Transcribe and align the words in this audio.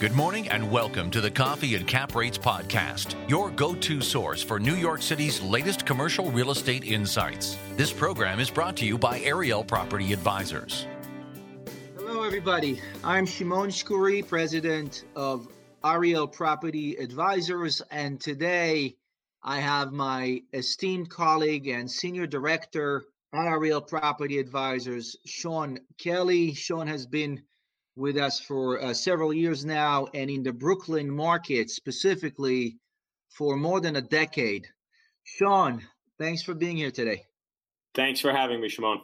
Good 0.00 0.12
morning 0.12 0.48
and 0.48 0.70
welcome 0.70 1.10
to 1.10 1.20
the 1.20 1.30
Coffee 1.30 1.74
and 1.74 1.86
Cap 1.86 2.14
Rates 2.14 2.38
podcast, 2.38 3.16
your 3.28 3.50
go 3.50 3.74
to 3.74 4.00
source 4.00 4.42
for 4.42 4.58
New 4.58 4.74
York 4.74 5.02
City's 5.02 5.42
latest 5.42 5.84
commercial 5.84 6.30
real 6.30 6.52
estate 6.52 6.84
insights. 6.84 7.58
This 7.76 7.92
program 7.92 8.40
is 8.40 8.48
brought 8.48 8.78
to 8.78 8.86
you 8.86 8.96
by 8.96 9.20
Ariel 9.20 9.62
Property 9.62 10.14
Advisors. 10.14 10.86
Hello, 11.98 12.22
everybody. 12.22 12.80
I'm 13.04 13.26
Shimon 13.26 13.68
Shkury, 13.68 14.26
president 14.26 15.04
of 15.16 15.46
Ariel 15.84 16.26
Property 16.26 16.96
Advisors, 16.96 17.82
and 17.90 18.18
today 18.18 18.96
I 19.42 19.60
have 19.60 19.92
my 19.92 20.40
esteemed 20.54 21.10
colleague 21.10 21.68
and 21.68 21.90
senior 21.90 22.26
director 22.26 23.04
at 23.34 23.44
Ariel 23.44 23.82
Property 23.82 24.38
Advisors, 24.38 25.14
Sean 25.26 25.78
Kelly. 25.98 26.54
Sean 26.54 26.86
has 26.86 27.04
been 27.04 27.42
with 27.96 28.16
us 28.16 28.40
for 28.40 28.80
uh, 28.80 28.94
several 28.94 29.32
years 29.32 29.64
now 29.64 30.06
and 30.14 30.30
in 30.30 30.42
the 30.42 30.52
Brooklyn 30.52 31.10
market 31.10 31.70
specifically 31.70 32.78
for 33.28 33.56
more 33.56 33.80
than 33.80 33.96
a 33.96 34.00
decade. 34.00 34.66
Sean, 35.24 35.82
thanks 36.18 36.42
for 36.42 36.54
being 36.54 36.76
here 36.76 36.90
today. 36.90 37.24
Thanks 37.94 38.20
for 38.20 38.32
having 38.32 38.60
me, 38.60 38.68
Shimon. 38.68 39.00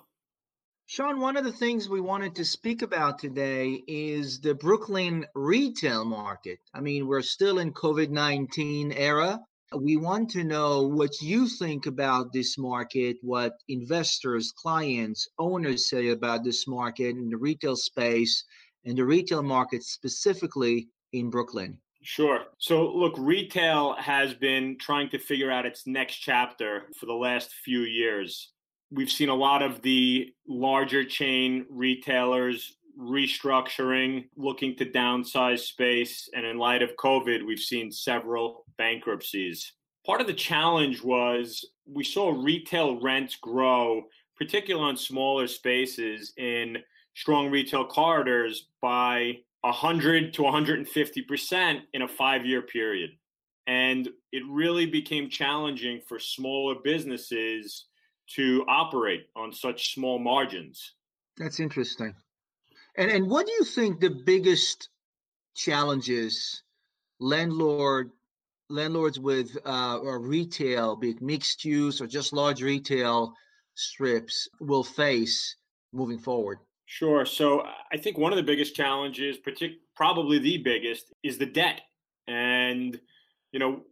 Sean, 0.89 1.19
one 1.19 1.37
of 1.37 1.43
the 1.43 1.53
things 1.53 1.89
we 1.89 2.01
wanted 2.01 2.37
to 2.37 2.45
speak 2.45 2.83
about 2.83 3.19
today 3.19 3.83
is 3.89 4.41
the 4.41 4.55
Brooklyn 4.55 5.27
retail 5.35 6.05
market. 6.05 6.61
I 6.73 6.81
mean, 6.81 7.09
we're 7.09 7.23
still 7.23 7.59
in 7.59 7.73
COVID-19 7.73 8.95
era. 8.97 9.41
We 9.77 9.97
want 9.97 10.31
to 10.31 10.45
know 10.45 10.83
what 10.83 11.21
you 11.21 11.49
think 11.49 11.87
about 11.87 12.33
this 12.33 12.57
market, 12.57 13.17
what 13.21 13.55
investors, 13.69 14.53
clients, 14.53 15.29
owners 15.41 15.91
say 15.91 16.11
about 16.11 16.45
this 16.45 16.69
market 16.69 17.17
in 17.17 17.31
the 17.31 17.37
retail 17.37 17.75
space, 17.75 18.45
and 18.87 18.97
the 18.97 19.05
retail 19.05 19.43
market 19.43 19.83
specifically 19.83 20.89
in 21.13 21.29
Brooklyn? 21.29 21.79
Sure. 22.03 22.45
So, 22.59 22.95
look, 22.95 23.15
retail 23.19 23.95
has 23.95 24.33
been 24.33 24.79
trying 24.79 25.11
to 25.11 25.19
figure 25.19 25.51
out 25.51 25.67
its 25.67 25.87
next 25.87 26.17
chapter 26.17 26.85
for 26.99 27.07
the 27.07 27.13
last 27.13 27.53
few 27.65 27.81
years. 27.81 28.53
We've 28.93 29.11
seen 29.11 29.29
a 29.29 29.35
lot 29.35 29.63
of 29.63 29.83
the 29.83 30.33
larger 30.47 31.05
chain 31.05 31.67
retailers 31.69 32.77
restructuring, 32.97 34.29
looking 34.37 34.77
to 34.77 34.87
downsize 34.87 35.61
space. 35.61 36.31
And 36.35 36.47
in 36.47 36.59
light 36.59 36.83
of 36.83 36.97
COVID, 36.97 37.45
we've 37.45 37.59
seen 37.59 37.91
several 37.91 38.65
bankruptcies. 38.79 39.73
Part 40.07 40.21
of 40.21 40.29
the 40.29 40.33
challenge 40.33 41.03
was 41.03 41.69
we 41.85 42.05
saw 42.05 42.31
retail 42.31 43.01
rents 43.01 43.35
grow, 43.35 44.05
particularly 44.39 44.89
on 44.91 44.97
smaller 44.97 45.49
spaces 45.49 46.33
in 46.37 46.79
strong 47.17 47.51
retail 47.51 47.87
corridors 47.87 48.69
by 48.83 49.39
100 49.63 50.35
to 50.35 50.43
150% 50.43 51.81
in 51.95 52.03
a 52.03 52.09
five 52.09 52.45
year 52.45 52.63
period. 52.63 53.11
And 53.67 54.09
it 54.31 54.43
really 54.49 54.87
became 54.87 55.29
challenging 55.29 56.01
for 56.07 56.21
smaller 56.21 56.77
businesses 56.85 57.87
to 58.35 58.65
operate 58.69 59.27
on 59.35 59.53
such 59.53 59.95
small 59.95 60.19
margins. 60.19 60.93
That's 61.37 61.59
interesting. 61.59 62.15
And, 62.97 63.11
and 63.11 63.29
what 63.29 63.47
do 63.47 63.53
you 63.53 63.65
think 63.65 63.99
the 63.99 64.11
biggest 64.11 64.91
challenges 65.57 66.63
landlord 67.19 68.11
landlords 68.69 69.19
with 69.19 69.57
uh, 69.65 69.99
or 69.99 70.21
retail, 70.21 70.97
be 70.97 71.11
it 71.11 71.23
mixed 71.23 71.65
use 71.65 72.01
or 72.01 72.07
just 72.07 72.33
large 72.33 72.63
retail 72.63 73.33
strips, 73.75 74.49
will 74.61 74.85
face 74.85 75.57
moving 75.93 76.19
forward? 76.19 76.59
Sure. 76.87 77.27
So 77.27 77.61
uh, 77.61 77.73
I 77.93 77.97
think 77.97 78.17
one 78.17 78.33
of 78.33 78.37
the 78.37 78.45
biggest 78.45 78.75
challenges, 78.75 79.37
partic- 79.45 79.81
probably 79.97 80.39
the 80.39 80.59
biggest, 80.59 81.13
is 81.23 81.37
the 81.37 81.47
debt. 81.47 81.81
And, 82.29 82.99
you 83.53 83.59
know, 83.59 83.83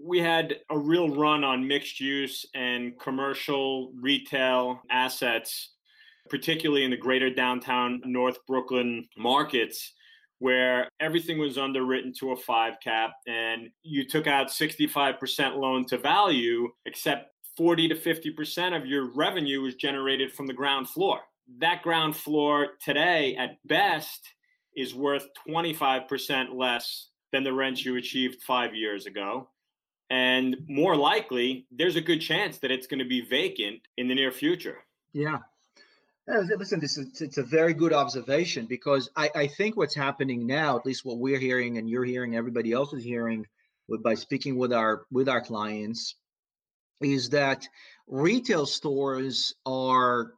we 0.00 0.20
had 0.20 0.56
a 0.70 0.78
real 0.78 1.08
run 1.08 1.42
on 1.42 1.66
mixed 1.66 2.00
use 2.00 2.46
and 2.54 2.98
commercial 3.00 3.92
retail 4.00 4.80
assets, 4.90 5.72
particularly 6.30 6.84
in 6.84 6.90
the 6.90 6.96
greater 6.96 7.30
downtown 7.30 8.00
North 8.04 8.38
Brooklyn 8.46 9.08
markets, 9.16 9.92
where 10.38 10.88
everything 11.00 11.38
was 11.38 11.58
underwritten 11.58 12.12
to 12.20 12.30
a 12.30 12.36
five 12.36 12.74
cap 12.82 13.12
and 13.26 13.70
you 13.82 14.06
took 14.06 14.26
out 14.26 14.48
65% 14.48 15.56
loan 15.56 15.84
to 15.86 15.98
value, 15.98 16.68
except 16.84 17.30
40 17.56 17.88
to 17.88 17.94
50% 17.94 18.76
of 18.76 18.86
your 18.86 19.12
revenue 19.14 19.62
was 19.62 19.74
generated 19.74 20.32
from 20.32 20.46
the 20.46 20.52
ground 20.52 20.88
floor 20.88 21.22
that 21.58 21.82
ground 21.82 22.16
floor 22.16 22.68
today 22.84 23.36
at 23.36 23.56
best 23.64 24.20
is 24.76 24.94
worth 24.94 25.26
25% 25.48 26.54
less 26.54 27.08
than 27.32 27.44
the 27.44 27.52
rents 27.52 27.84
you 27.84 27.96
achieved 27.96 28.42
five 28.42 28.74
years 28.74 29.06
ago. 29.06 29.48
And 30.10 30.56
more 30.68 30.96
likely, 30.96 31.66
there's 31.70 31.96
a 31.96 32.00
good 32.00 32.20
chance 32.20 32.58
that 32.58 32.70
it's 32.70 32.86
going 32.86 33.00
to 33.00 33.08
be 33.08 33.22
vacant 33.22 33.80
in 33.96 34.08
the 34.08 34.14
near 34.14 34.30
future. 34.30 34.78
Yeah. 35.12 35.38
Uh, 36.30 36.42
listen, 36.58 36.80
this 36.80 36.98
is 36.98 37.20
it's 37.20 37.38
a 37.38 37.42
very 37.42 37.72
good 37.72 37.92
observation 37.92 38.66
because 38.66 39.08
I, 39.16 39.30
I 39.34 39.46
think 39.46 39.76
what's 39.76 39.94
happening 39.94 40.46
now, 40.46 40.76
at 40.76 40.84
least 40.84 41.04
what 41.04 41.18
we're 41.18 41.38
hearing 41.38 41.78
and 41.78 41.88
you're 41.88 42.04
hearing, 42.04 42.36
everybody 42.36 42.72
else 42.72 42.92
is 42.92 43.04
hearing 43.04 43.46
by 44.02 44.14
speaking 44.14 44.56
with 44.56 44.72
our 44.72 45.06
with 45.12 45.28
our 45.28 45.40
clients, 45.40 46.16
is 47.00 47.30
that 47.30 47.68
retail 48.08 48.66
stores 48.66 49.54
are 49.64 50.32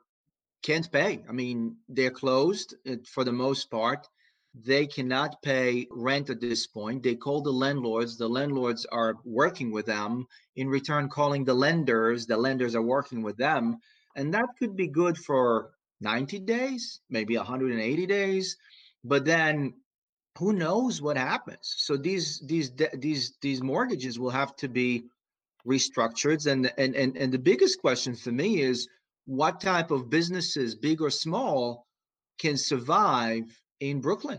can't 0.62 0.90
pay. 0.90 1.24
I 1.28 1.32
mean, 1.32 1.76
they're 1.88 2.10
closed 2.10 2.74
uh, 2.88 2.96
for 3.06 3.24
the 3.24 3.32
most 3.32 3.70
part. 3.70 4.08
They 4.54 4.86
cannot 4.86 5.40
pay 5.42 5.86
rent 5.90 6.30
at 6.30 6.40
this 6.40 6.66
point. 6.66 7.02
They 7.02 7.14
call 7.14 7.42
the 7.42 7.52
landlords. 7.52 8.16
The 8.16 8.28
landlords 8.28 8.86
are 8.86 9.16
working 9.24 9.70
with 9.70 9.86
them. 9.86 10.26
In 10.56 10.68
return, 10.68 11.08
calling 11.08 11.44
the 11.44 11.54
lenders. 11.54 12.26
The 12.26 12.36
lenders 12.36 12.74
are 12.74 12.82
working 12.82 13.22
with 13.22 13.36
them. 13.36 13.78
And 14.16 14.34
that 14.34 14.48
could 14.58 14.74
be 14.74 14.88
good 14.88 15.16
for 15.16 15.70
90 16.00 16.40
days, 16.40 17.00
maybe 17.08 17.36
180 17.36 18.06
days. 18.06 18.56
But 19.04 19.24
then 19.24 19.74
who 20.38 20.52
knows 20.52 21.02
what 21.02 21.16
happens? 21.16 21.74
So 21.78 21.96
these 21.96 22.40
these 22.40 22.72
these 22.94 23.34
these 23.40 23.62
mortgages 23.62 24.18
will 24.18 24.30
have 24.30 24.56
to 24.56 24.68
be 24.68 25.04
restructured. 25.66 26.46
And 26.46 26.72
and 26.78 26.94
and, 26.94 27.16
and 27.16 27.32
the 27.32 27.38
biggest 27.38 27.80
question 27.80 28.14
for 28.14 28.32
me 28.32 28.60
is 28.60 28.88
what 29.28 29.60
type 29.60 29.90
of 29.90 30.08
businesses, 30.08 30.74
big 30.74 31.02
or 31.02 31.10
small, 31.10 31.86
can 32.38 32.56
survive 32.56 33.44
in 33.80 34.00
Brooklyn. 34.00 34.38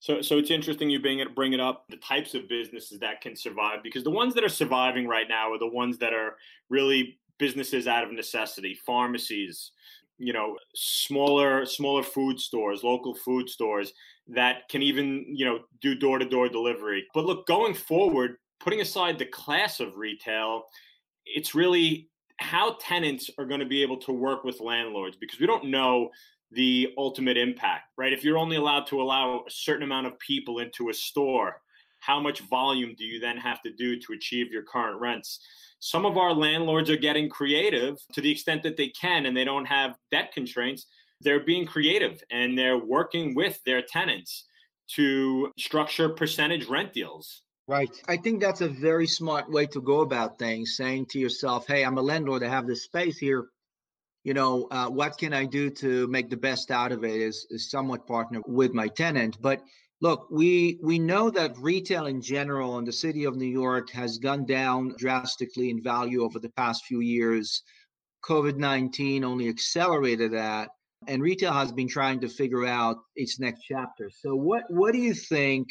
So, 0.00 0.22
so 0.22 0.38
it's 0.38 0.50
interesting 0.50 0.90
you 0.90 1.00
bring 1.00 1.20
it 1.20 1.36
bring 1.36 1.52
it 1.52 1.60
up 1.60 1.84
the 1.88 1.96
types 1.98 2.34
of 2.34 2.48
businesses 2.48 2.98
that 2.98 3.20
can 3.20 3.36
survive 3.36 3.78
because 3.84 4.02
the 4.02 4.10
ones 4.10 4.34
that 4.34 4.42
are 4.42 4.48
surviving 4.48 5.06
right 5.06 5.28
now 5.28 5.52
are 5.52 5.58
the 5.58 5.68
ones 5.68 5.98
that 5.98 6.12
are 6.12 6.34
really 6.68 7.16
businesses 7.38 7.86
out 7.86 8.02
of 8.02 8.12
necessity, 8.12 8.76
pharmacies, 8.84 9.70
you 10.18 10.32
know, 10.32 10.56
smaller 10.74 11.64
smaller 11.64 12.02
food 12.02 12.40
stores, 12.40 12.82
local 12.82 13.14
food 13.14 13.48
stores 13.48 13.92
that 14.26 14.68
can 14.68 14.82
even 14.82 15.24
you 15.28 15.44
know 15.44 15.60
do 15.80 15.94
door 15.94 16.18
to 16.18 16.28
door 16.28 16.48
delivery. 16.48 17.04
But 17.14 17.24
look, 17.24 17.46
going 17.46 17.74
forward, 17.74 18.38
putting 18.58 18.80
aside 18.80 19.16
the 19.16 19.26
class 19.26 19.78
of 19.78 19.96
retail, 19.96 20.64
it's 21.24 21.54
really 21.54 22.10
how 22.44 22.76
tenants 22.78 23.30
are 23.38 23.46
going 23.46 23.60
to 23.60 23.66
be 23.66 23.82
able 23.82 23.96
to 23.96 24.12
work 24.12 24.44
with 24.44 24.60
landlords 24.60 25.16
because 25.16 25.40
we 25.40 25.46
don't 25.46 25.64
know 25.64 26.10
the 26.52 26.92
ultimate 26.98 27.38
impact, 27.38 27.84
right? 27.96 28.12
If 28.12 28.22
you're 28.22 28.38
only 28.38 28.56
allowed 28.56 28.86
to 28.88 29.00
allow 29.00 29.44
a 29.46 29.50
certain 29.50 29.82
amount 29.82 30.06
of 30.06 30.18
people 30.18 30.58
into 30.58 30.90
a 30.90 30.94
store, 30.94 31.60
how 32.00 32.20
much 32.20 32.40
volume 32.40 32.94
do 32.98 33.04
you 33.04 33.18
then 33.18 33.38
have 33.38 33.62
to 33.62 33.72
do 33.72 33.98
to 33.98 34.12
achieve 34.12 34.52
your 34.52 34.62
current 34.62 35.00
rents? 35.00 35.40
Some 35.80 36.04
of 36.04 36.18
our 36.18 36.34
landlords 36.34 36.90
are 36.90 36.98
getting 36.98 37.30
creative 37.30 37.96
to 38.12 38.20
the 38.20 38.30
extent 38.30 38.62
that 38.64 38.76
they 38.76 38.88
can 38.88 39.24
and 39.24 39.34
they 39.34 39.44
don't 39.44 39.64
have 39.64 39.96
debt 40.10 40.32
constraints. 40.32 40.86
They're 41.22 41.44
being 41.44 41.64
creative 41.64 42.22
and 42.30 42.58
they're 42.58 42.78
working 42.78 43.34
with 43.34 43.58
their 43.64 43.80
tenants 43.80 44.44
to 44.96 45.50
structure 45.58 46.10
percentage 46.10 46.66
rent 46.66 46.92
deals. 46.92 47.43
Right. 47.66 47.90
I 48.08 48.18
think 48.18 48.40
that's 48.40 48.60
a 48.60 48.68
very 48.68 49.06
smart 49.06 49.50
way 49.50 49.66
to 49.66 49.80
go 49.80 50.00
about 50.00 50.38
things, 50.38 50.76
saying 50.76 51.06
to 51.06 51.18
yourself, 51.18 51.66
hey, 51.66 51.82
I'm 51.82 51.96
a 51.96 52.02
landlord, 52.02 52.42
I 52.42 52.48
have 52.48 52.66
this 52.66 52.84
space 52.84 53.16
here. 53.16 53.46
You 54.22 54.34
know, 54.34 54.68
uh, 54.70 54.88
what 54.88 55.16
can 55.16 55.32
I 55.32 55.46
do 55.46 55.70
to 55.70 56.06
make 56.08 56.28
the 56.28 56.36
best 56.36 56.70
out 56.70 56.92
of 56.92 57.04
it 57.04 57.20
is, 57.20 57.46
is 57.50 57.70
somewhat 57.70 58.06
partner 58.06 58.40
with 58.46 58.72
my 58.74 58.88
tenant. 58.88 59.40
But 59.40 59.62
look, 60.00 60.28
we 60.30 60.78
we 60.82 60.98
know 60.98 61.30
that 61.30 61.58
retail 61.58 62.06
in 62.06 62.20
general 62.20 62.78
in 62.78 62.84
the 62.84 62.92
city 62.92 63.24
of 63.24 63.36
New 63.36 63.46
York 63.46 63.90
has 63.90 64.18
gone 64.18 64.44
down 64.44 64.94
drastically 64.98 65.70
in 65.70 65.82
value 65.82 66.22
over 66.22 66.38
the 66.38 66.50
past 66.50 66.84
few 66.84 67.00
years. 67.00 67.62
COVID-19 68.24 69.24
only 69.24 69.48
accelerated 69.48 70.32
that 70.32 70.70
and 71.06 71.22
retail 71.22 71.52
has 71.52 71.72
been 71.72 71.88
trying 71.88 72.20
to 72.20 72.28
figure 72.28 72.66
out 72.66 72.96
its 73.16 73.38
next 73.38 73.62
chapter. 73.62 74.10
So 74.10 74.34
what 74.34 74.64
what 74.68 74.92
do 74.92 74.98
you 74.98 75.14
think 75.14 75.68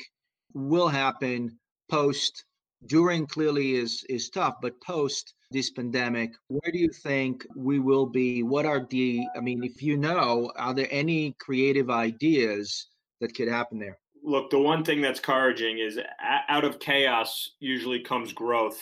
will 0.53 0.87
happen 0.87 1.59
post 1.93 2.45
during 2.87 3.25
clearly 3.25 3.75
is 3.75 4.03
is 4.09 4.29
tough 4.29 4.55
but 4.61 4.79
post 4.81 5.35
this 5.51 5.69
pandemic 5.69 6.31
where 6.47 6.71
do 6.71 6.79
you 6.79 6.89
think 6.89 7.45
we 7.55 7.79
will 7.79 8.05
be 8.05 8.43
what 8.43 8.65
are 8.65 8.85
the 8.89 9.25
i 9.37 9.39
mean 9.39 9.63
if 9.63 9.81
you 9.81 9.95
know 9.95 10.51
are 10.57 10.73
there 10.73 10.87
any 10.91 11.35
creative 11.39 11.89
ideas 11.89 12.87
that 13.21 13.35
could 13.35 13.47
happen 13.47 13.79
there 13.79 13.97
Look, 14.25 14.49
the 14.49 14.59
one 14.59 14.85
thing 14.85 15.01
that's 15.01 15.19
encouraging 15.19 15.79
is 15.79 15.99
out 16.47 16.63
of 16.63 16.79
chaos 16.79 17.51
usually 17.59 17.99
comes 17.99 18.31
growth. 18.31 18.81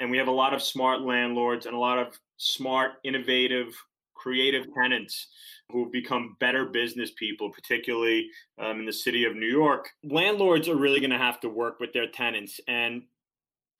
And 0.00 0.10
we 0.10 0.18
have 0.18 0.26
a 0.26 0.32
lot 0.32 0.54
of 0.54 0.62
smart 0.62 1.02
landlords 1.02 1.66
and 1.66 1.74
a 1.74 1.78
lot 1.78 2.00
of 2.00 2.18
smart, 2.36 2.94
innovative, 3.04 3.80
creative 4.22 4.66
tenants 4.74 5.26
who've 5.70 5.90
become 5.90 6.36
better 6.38 6.66
business 6.66 7.10
people, 7.18 7.50
particularly 7.50 8.28
um, 8.58 8.80
in 8.80 8.86
the 8.86 8.92
city 8.92 9.24
of 9.24 9.34
New 9.34 9.48
York. 9.48 9.88
Landlords 10.04 10.68
are 10.68 10.76
really 10.76 11.00
going 11.00 11.10
to 11.10 11.18
have 11.18 11.40
to 11.40 11.48
work 11.48 11.80
with 11.80 11.92
their 11.92 12.08
tenants 12.08 12.60
and 12.68 13.02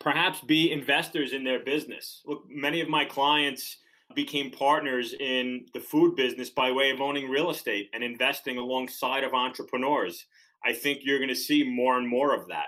perhaps 0.00 0.40
be 0.40 0.72
investors 0.72 1.32
in 1.32 1.44
their 1.44 1.60
business. 1.60 2.22
Look, 2.26 2.42
many 2.48 2.80
of 2.80 2.88
my 2.88 3.04
clients 3.04 3.78
became 4.14 4.50
partners 4.50 5.14
in 5.18 5.66
the 5.74 5.80
food 5.80 6.16
business 6.16 6.50
by 6.50 6.72
way 6.72 6.90
of 6.90 7.00
owning 7.00 7.30
real 7.30 7.50
estate 7.50 7.88
and 7.94 8.02
investing 8.02 8.58
alongside 8.58 9.24
of 9.24 9.32
entrepreneurs. 9.32 10.26
I 10.64 10.72
think 10.72 11.00
you're 11.02 11.18
going 11.18 11.28
to 11.28 11.36
see 11.36 11.62
more 11.64 11.98
and 11.98 12.08
more 12.08 12.34
of 12.34 12.48
that. 12.48 12.66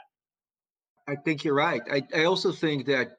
I 1.07 1.17
think 1.17 1.45
you're 1.45 1.55
right. 1.55 1.83
I, 1.91 2.03
I 2.17 2.25
also 2.25 2.51
think 2.51 2.87
that 2.87 3.19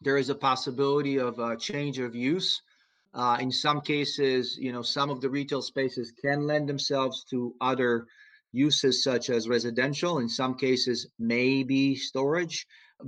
there 0.00 0.16
is 0.16 0.28
a 0.30 0.34
possibility 0.34 1.18
of 1.18 1.38
a 1.38 1.56
change 1.56 1.98
of 1.98 2.14
use. 2.14 2.62
Uh, 3.12 3.38
in 3.40 3.50
some 3.50 3.80
cases, 3.80 4.56
you 4.60 4.72
know, 4.72 4.82
some 4.82 5.10
of 5.10 5.20
the 5.20 5.28
retail 5.28 5.62
spaces 5.62 6.12
can 6.12 6.46
lend 6.46 6.68
themselves 6.68 7.24
to 7.24 7.54
other 7.60 8.06
uses 8.52 9.02
such 9.02 9.30
as 9.30 9.48
residential. 9.48 10.18
In 10.18 10.28
some 10.28 10.54
cases, 10.54 11.08
maybe 11.18 11.96
storage, 11.96 12.66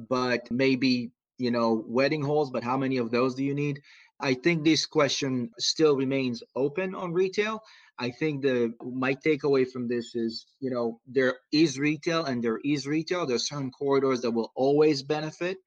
but 0.09 0.51
maybe 0.51 1.11
you 1.39 1.51
know 1.51 1.85
wedding 1.87 2.23
halls. 2.23 2.51
But 2.51 2.65
how 2.65 2.77
many 2.77 2.97
of 2.97 3.11
those 3.11 3.35
do 3.35 3.45
you 3.45 3.55
need? 3.55 3.81
I 4.21 4.35
think 4.35 4.63
this 4.63 4.87
question 4.87 5.51
still 5.59 5.97
remains 5.97 6.43
open 6.55 6.95
on 6.95 7.13
retail. 7.13 7.63
I 7.99 8.11
think 8.11 8.43
the 8.43 8.73
my 8.83 9.15
takeaway 9.15 9.69
from 9.69 9.89
this 9.89 10.15
is, 10.15 10.47
you 10.61 10.71
know, 10.71 11.01
there 11.07 11.37
is 11.53 11.79
retail 11.79 12.25
and 12.25 12.43
there 12.43 12.61
is 12.65 12.87
retail. 12.87 13.27
There's 13.27 13.49
certain 13.49 13.71
corridors 13.71 14.21
that 14.23 14.31
will 14.31 14.53
always 14.55 15.03
benefit 15.03 15.59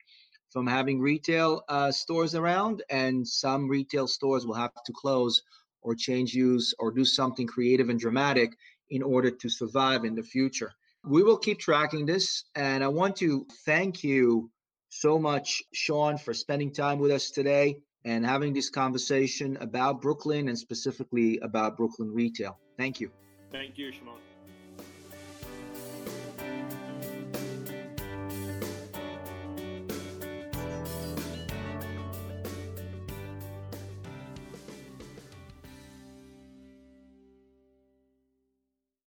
from 0.55 0.65
having 0.65 1.01
retail 1.01 1.65
uh, 1.67 1.91
stores 1.91 2.33
around, 2.33 2.81
and 2.89 3.27
some 3.27 3.67
retail 3.67 4.07
stores 4.07 4.47
will 4.47 4.53
have 4.55 4.71
to 4.85 4.93
close 4.93 5.41
or 5.81 5.93
change 5.93 6.33
use 6.33 6.73
or 6.79 6.91
do 6.91 7.03
something 7.03 7.45
creative 7.45 7.89
and 7.89 7.99
dramatic 7.99 8.55
in 8.89 9.03
order 9.03 9.29
to 9.29 9.49
survive 9.49 10.05
in 10.05 10.15
the 10.15 10.23
future. 10.23 10.71
We 11.03 11.23
will 11.23 11.35
keep 11.37 11.59
tracking 11.59 12.05
this, 12.05 12.45
and 12.55 12.85
I 12.85 12.87
want 12.87 13.17
to 13.17 13.45
thank 13.65 14.01
you 14.01 14.49
so 14.87 15.19
much, 15.19 15.61
Sean, 15.73 16.17
for 16.17 16.33
spending 16.33 16.71
time 16.71 16.99
with 16.99 17.11
us 17.11 17.31
today 17.31 17.75
and 18.05 18.25
having 18.25 18.53
this 18.53 18.69
conversation 18.69 19.57
about 19.59 20.01
Brooklyn 20.01 20.47
and 20.47 20.57
specifically 20.57 21.37
about 21.39 21.75
Brooklyn 21.75 22.13
retail. 22.13 22.57
Thank 22.77 23.01
you. 23.01 23.11
Thank 23.51 23.77
you, 23.77 23.91
Shimon. 23.91 24.15